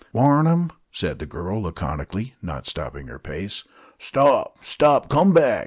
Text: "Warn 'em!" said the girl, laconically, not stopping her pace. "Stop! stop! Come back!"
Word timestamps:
"Warn 0.13 0.47
'em!" 0.47 0.71
said 0.91 1.19
the 1.19 1.27
girl, 1.27 1.61
laconically, 1.61 2.33
not 2.41 2.65
stopping 2.65 3.05
her 3.05 3.19
pace. 3.19 3.63
"Stop! 3.99 4.57
stop! 4.65 5.09
Come 5.09 5.31
back!" 5.31 5.59